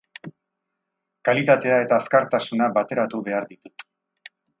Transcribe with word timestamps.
Kalitatea 1.29 1.75
eta 1.85 1.99
azkartasuna 2.03 2.71
bateratu 2.79 3.21
behar 3.29 3.47
ditut. 3.53 3.87